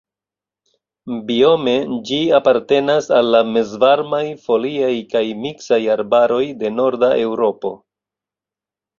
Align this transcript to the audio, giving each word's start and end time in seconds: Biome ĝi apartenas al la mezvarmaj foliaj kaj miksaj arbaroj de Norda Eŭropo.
Biome 1.25 1.73
ĝi 2.09 2.15
apartenas 2.37 3.09
al 3.17 3.29
la 3.35 3.41
mezvarmaj 3.57 4.21
foliaj 4.45 4.89
kaj 5.11 5.21
miksaj 5.43 5.79
arbaroj 5.97 6.41
de 6.63 6.73
Norda 6.79 7.11
Eŭropo. 7.27 7.73